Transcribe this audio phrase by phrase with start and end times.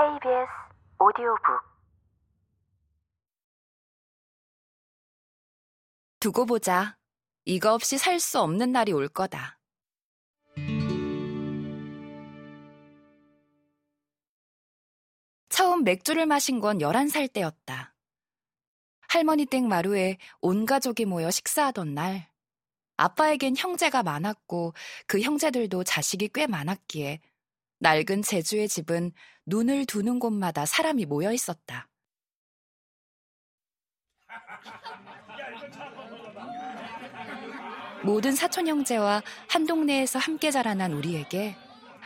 [0.00, 0.48] KBS
[0.98, 1.60] 오디오북
[6.20, 6.96] 두고 보자.
[7.44, 9.58] 이거 없이 살 수 없는 날이 올 거다.
[15.50, 17.94] 처음 맥주를 마신 건 11살 때였다.
[19.02, 22.30] 할머니 댁 마루에 온 가족이 모여 식사하던 날,
[22.96, 24.72] 아빠에겐 형제가 많았고
[25.06, 27.20] 그 형제들도 자식이 꽤 많았기에
[27.80, 29.12] 낡은 제주의 집은
[29.46, 31.88] 눈을 두는 곳마다 사람이 모여 있었다.
[38.02, 41.56] 모든 사촌 형제와 한 동네에서 함께 자라난 우리에게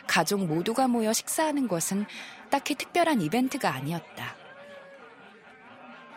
[0.06, 2.06] 가족 모두가 모여 식사하는 것은
[2.50, 4.36] 딱히 특별한 이벤트가 아니었다.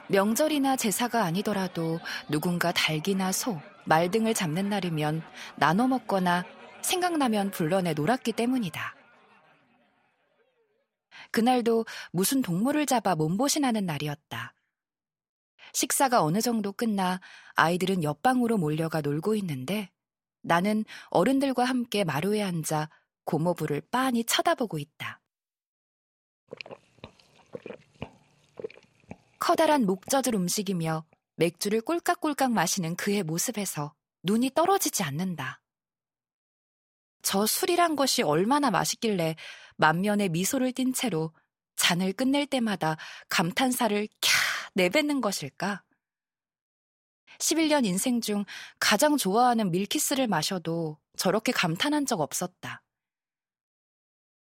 [0.09, 5.23] 명절이나 제사가 아니더라도 누군가 닭이나 소, 말 등을 잡는 날이면
[5.55, 6.45] 나눠 먹거나
[6.81, 8.95] 생각나면 불러내 놀았기 때문이다.
[11.31, 14.53] 그날도 무슨 동물을 잡아 몸보신하는 날이었다.
[15.73, 17.19] 식사가 어느 정도 끝나
[17.55, 19.89] 아이들은 옆방으로 몰려가 놀고 있는데
[20.41, 22.89] 나는 어른들과 함께 마루에 앉아
[23.25, 25.21] 고모부를 빤히 쳐다보고 있다.
[29.39, 31.05] 커다란 목젖을 움직이며
[31.35, 35.61] 맥주를 꼴깍꼴깍 마시는 그의 모습에서 눈이 떨어지지 않는다.
[37.21, 39.35] 저 술이란 것이 얼마나 맛있길래
[39.77, 41.31] 만면에 미소를 띤 채로
[41.75, 42.97] 잔을 끝낼 때마다
[43.29, 44.11] 감탄사를 캬
[44.73, 45.83] 내뱉는 것일까?
[47.39, 48.45] 11년 인생 중
[48.79, 52.83] 가장 좋아하는 밀키스를 마셔도 저렇게 감탄한 적 없었다.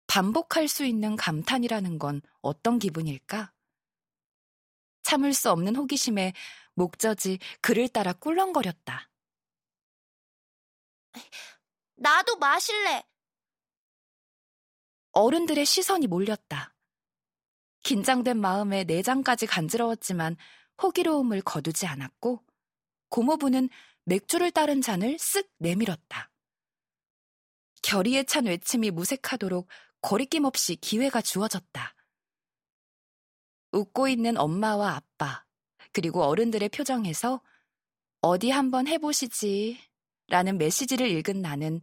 [0.07, 3.53] 반복할 수 있는 감탄이라는 건 어떤 기분일까?
[5.03, 6.33] 참을 수 없는 호기심에
[6.73, 9.09] 목젖이 그를 따라 꿀렁거렸다.
[11.95, 13.03] 나도 마실래.
[15.11, 16.73] 어른들의 시선이 몰렸다.
[17.83, 20.37] 긴장된 마음에 내장까지 간지러웠지만
[20.81, 22.43] 호기로움을 거두지 않았고
[23.09, 23.69] 고모부는
[24.05, 26.31] 맥주를 따른 잔을 쓱 내밀었다.
[27.81, 29.67] 결의에 찬 외침이 무색하도록
[30.01, 31.95] 거리낌 없이 기회가 주어졌다.
[33.71, 35.45] 웃고 있는 엄마와 아빠,
[35.93, 37.41] 그리고 어른들의 표정에서
[38.21, 39.79] 어디 한번 해보시지
[40.27, 41.81] 라는 메시지를 읽은 나는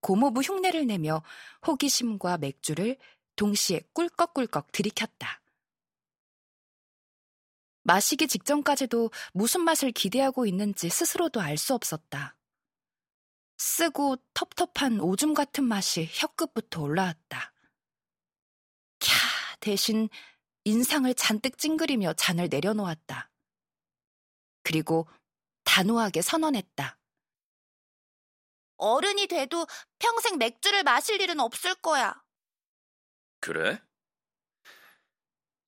[0.00, 1.22] 고모부 흉내를 내며
[1.66, 2.98] 호기심과 맥주를
[3.36, 5.40] 동시에 꿀꺽꿀꺽 들이켰다.
[7.82, 12.36] 마시기 직전까지도 무슨 맛을 기대하고 있는지 스스로도 알 수 없었다.
[13.56, 17.52] 쓰고 텁텁한 오줌 같은 맛이 혀끝부터 올라왔다.
[19.00, 20.08] 캬, 대신
[20.64, 23.30] 인상을 잔뜩 찡그리며 잔을 내려놓았다.
[24.62, 25.08] 그리고
[25.64, 26.99] 단호하게 선언했다.
[28.80, 29.66] 어른이 돼도
[29.98, 32.14] 평생 맥주를 마실 일은 없을 거야.
[33.40, 33.80] 그래?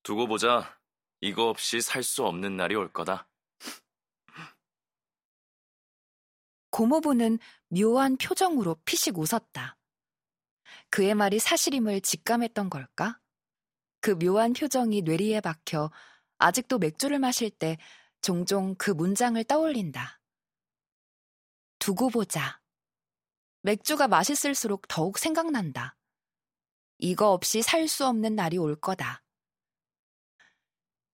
[0.03, 0.79] 두고 보자.
[1.21, 3.29] 이거 없이 살 수 없는 날이 올 거다.
[6.71, 9.77] 고모부는 묘한 표정으로 피식 웃었다.
[10.91, 13.21] 그의 말이 사실임을 직감했던 걸까?
[14.01, 15.91] 그 묘한 표정이 뇌리에 박혀
[16.39, 17.77] 아직도 맥주를 마실 때
[18.23, 20.21] 종종 그 문장을 떠올린다.
[21.79, 22.62] 두고 보자.
[23.63, 25.97] 맥주가 맛있을수록 더욱 생각난다.
[26.99, 29.23] 이거 없이 살 수 없는 날이 올 거다.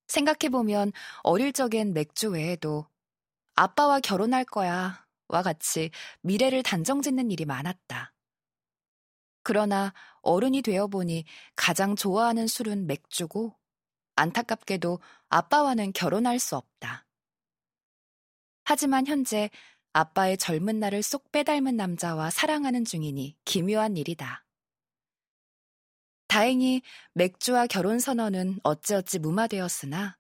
[0.09, 0.93] 생각해보면
[1.23, 2.87] 어릴 적엔 맥주 외에도
[3.55, 5.91] 아빠와 결혼할 거야 와 같이
[6.23, 8.15] 미래를 단정 짓는 일이 많았다.
[9.43, 9.93] 그러나
[10.23, 11.25] 어른이 되어 보니
[11.57, 13.57] 가장 좋아하는 술은 맥주고
[14.17, 17.07] 안타깝게도 아빠와는 결혼할 수 없다.
[18.65, 19.51] 하지만 현재
[19.99, 24.45] 아빠의 젊은 날을 쏙 빼닮은 남자와 사랑하는 중이니 기묘한 일이다.
[26.29, 26.83] 다행히
[27.15, 30.17] 맥주와 결혼 선언은 어찌어찌 무마되었으나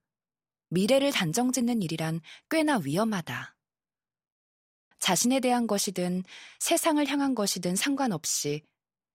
[0.70, 3.54] 미래를 단정 짓는 일이란 꽤나 위험하다.
[4.98, 6.24] 자신에 대한 것이든
[6.58, 8.64] 세상을 향한 것이든 상관없이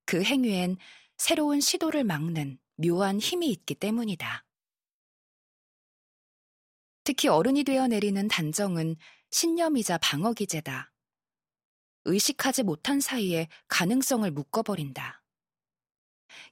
[0.05, 0.77] 그 행위엔
[1.17, 4.45] 새로운 시도를 막는 묘한 힘이 있기 때문이다.
[7.03, 8.95] 특히 어른이 되어 내리는 단정은
[9.31, 10.91] 신념이자 방어 기제다.
[12.05, 15.21] 의식하지 못한 사이에 가능성을 묶어버린다.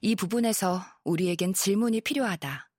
[0.00, 2.70] 이 부분에서 우리에겐 질문이 필요하다.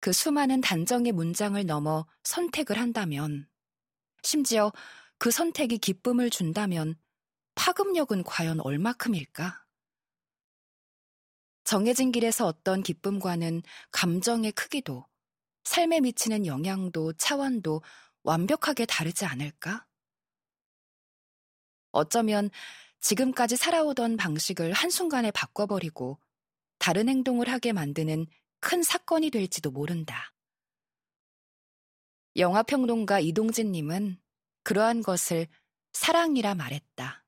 [0.00, 3.48] 그 수많은 단정의 문장을 넘어 선택을 한다면,
[4.22, 4.72] 심지어
[5.18, 6.96] 그 선택이 기쁨을 준다면
[7.54, 9.64] 파급력은 과연 얼마큼일까?
[11.64, 15.06] 정해진 길에서 어떤 기쁨과는 감정의 크기도,
[15.66, 17.82] 삶에 미치는 영향도, 차원도
[18.22, 19.84] 완벽하게 다르지 않을까?
[21.90, 22.50] 어쩌면
[23.00, 26.20] 지금까지 살아오던 방식을 한순간에 바꿔버리고
[26.78, 28.26] 다른 행동을 하게 만드는
[28.60, 30.32] 큰 사건이 될지도 모른다.
[32.36, 34.20] 영화평론가 이동진님은
[34.62, 35.48] 그러한 것을
[35.92, 37.24] 사랑이라 말했다.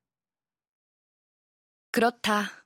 [1.91, 2.65] 그렇다.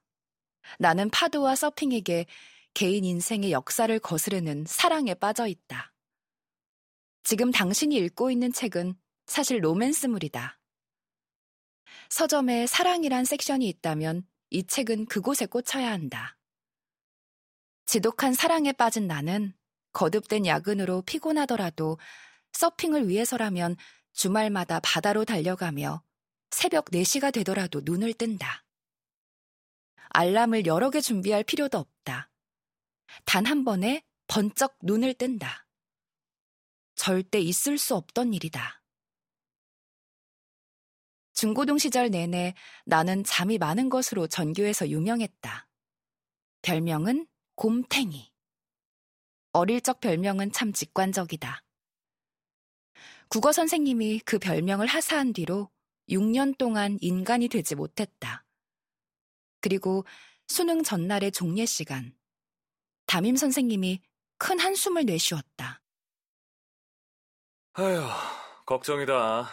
[0.77, 2.27] 나는 파도와 서핑에게
[2.73, 5.93] 개인 인생의 역사를 거스르는 사랑에 빠져 있다.
[7.23, 10.59] 지금 당신이 읽고 있는 책은 사실 로맨스물이다.
[12.09, 16.37] 서점에 사랑이란 섹션이 있다면 이 책은 그곳에 꽂혀야 한다.
[17.85, 19.53] 지독한 사랑에 빠진 나는
[19.93, 21.97] 거듭된 야근으로 피곤하더라도
[22.53, 23.77] 서핑을 위해서라면
[24.13, 26.03] 주말마다 바다로 달려가며
[26.51, 28.63] 새벽 4시가 되더라도 눈을 뜬다.
[30.09, 32.29] 알람을 여러 개 준비할 필요도 없다.
[33.25, 35.67] 단 한 번에 번쩍 눈을 뜬다.
[36.95, 38.81] 절대 있을 수 없던 일이다.
[41.33, 42.53] 중고등 시절 내내
[42.85, 45.67] 나는 잠이 많은 것으로 전교에서 유명했다.
[46.61, 48.31] 별명은 곰탱이.
[49.51, 51.63] 어릴 적 별명은 참 직관적이다.
[53.27, 55.69] 국어 선생님이 그 별명을 하사한 뒤로
[56.09, 58.45] 6년 동안 인간이 되지 못했다.
[59.61, 60.05] 그리고
[60.47, 62.15] 수능 전날의 종례 시간,
[63.13, 64.01] 담임 선생님이
[64.39, 65.83] 큰 한숨을 내쉬었다.
[67.73, 68.01] 아휴,
[68.65, 69.51] 걱정이다.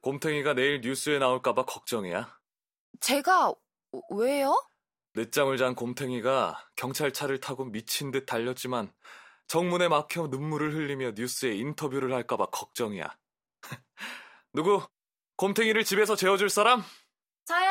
[0.00, 2.36] 곰탱이가 내일 뉴스에 나올까봐 걱정이야.
[2.98, 3.54] 제가
[4.10, 4.60] 왜요?
[5.14, 8.92] 늦잠을 잔 곰탱이가 경찰차를 타고 미친 듯 달렸지만
[9.46, 13.16] 정문에 막혀 눈물을 흘리며 뉴스에 인터뷰를 할까봐 걱정이야.
[14.52, 14.82] 누구
[15.36, 16.82] 곰탱이를 집에서 재워줄 사람?
[17.44, 17.70] 저요.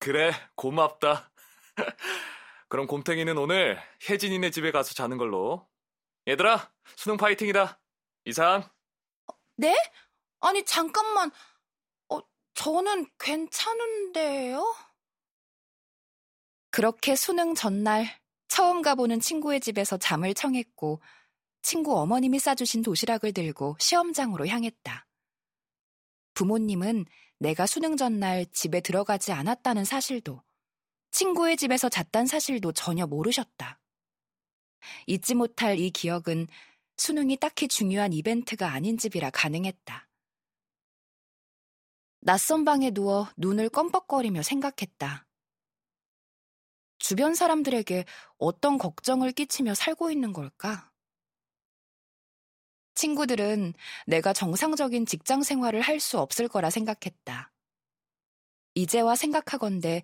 [0.00, 1.30] 그래, 고맙다.
[2.72, 3.78] 그럼 곰탱이는 오늘
[4.08, 5.68] 혜진이네 집에 가서 자는 걸로.
[6.26, 7.78] 얘들아, 수능 파이팅이다.
[8.24, 8.66] 이상.
[9.56, 9.76] 네?
[10.40, 11.30] 아니 잠깐만.
[12.08, 12.20] 어,
[12.54, 14.64] 저는 괜찮은데요?
[16.70, 18.06] 그렇게 수능 전날
[18.48, 21.02] 처음 가보는 친구의 집에서 잠을 청했고
[21.60, 25.06] 친구 어머님이 싸주신 도시락을 들고 시험장으로 향했다.
[26.32, 27.04] 부모님은
[27.38, 30.42] 내가 수능 전날 집에 들어가지 않았다는 사실도
[31.12, 33.78] 친구의 집에서 잤단 사실도 전혀 모르셨다.
[35.06, 36.48] 잊지 못할 이 기억은
[36.96, 40.08] 수능이 딱히 중요한 이벤트가 아닌 집이라 가능했다.
[42.20, 45.26] 낯선 방에 누워 눈을 껌뻑거리며 생각했다.
[46.98, 48.04] 주변 사람들에게
[48.38, 50.90] 어떤 걱정을 끼치며 살고 있는 걸까?
[52.94, 53.74] 친구들은
[54.06, 57.52] 내가 정상적인 직장 생활을 할 수 없을 거라 생각했다.
[58.74, 60.02] 이제와 생각하건대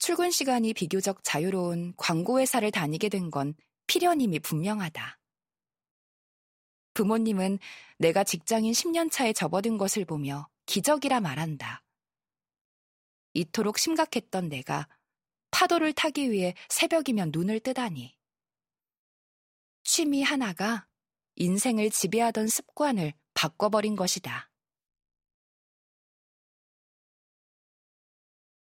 [0.00, 3.54] 출근 시간이 비교적 자유로운 광고회사를 다니게 된 건
[3.86, 5.18] 필연임이 분명하다.
[6.94, 7.58] 부모님은
[7.98, 11.82] 내가 직장인 10년 차에 접어든 것을 보며 기적이라 말한다.
[13.34, 14.88] 이토록 심각했던 내가
[15.50, 18.16] 파도를 타기 위해 새벽이면 눈을 뜨다니.
[19.84, 20.86] 취미 하나가
[21.36, 24.49] 인생을 지배하던 습관을 바꿔버린 것이다.